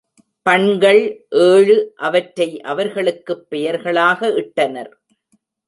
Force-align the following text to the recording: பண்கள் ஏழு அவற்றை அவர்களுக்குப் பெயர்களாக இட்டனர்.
பண்கள் 0.45 1.01
ஏழு 1.41 1.93
அவற்றை 1.95 2.61
அவர்களுக்குப் 2.61 3.49
பெயர்களாக 3.49 4.27
இட்டனர். 4.35 4.91